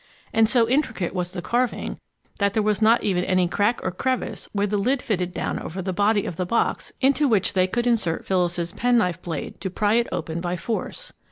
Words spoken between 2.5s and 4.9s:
there was not even any crack or crevice where the